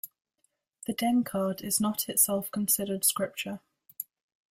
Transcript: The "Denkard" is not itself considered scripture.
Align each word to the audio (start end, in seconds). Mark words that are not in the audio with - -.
The 0.87 0.95
"Denkard" 0.95 1.61
is 1.63 1.79
not 1.79 2.09
itself 2.09 2.49
considered 2.49 3.05
scripture. 3.05 3.59